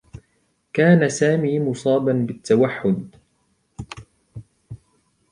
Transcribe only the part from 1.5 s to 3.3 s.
مصابا بالتّوحّد.